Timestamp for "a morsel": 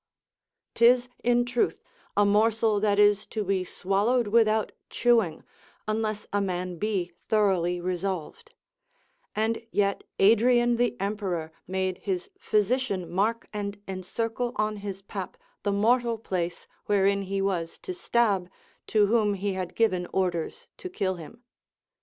2.17-2.79